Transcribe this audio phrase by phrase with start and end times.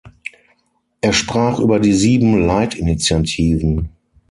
[1.01, 3.89] Er sprach über die sieben Leitinitiativen.